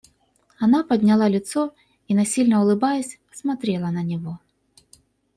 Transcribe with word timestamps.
Она 0.57 0.83
подняла 0.83 1.29
лицо 1.29 1.75
и, 2.07 2.15
насильно 2.15 2.61
улыбаясь, 2.63 3.19
смотрела 3.31 3.91
на 3.91 4.01
него. 4.01 4.39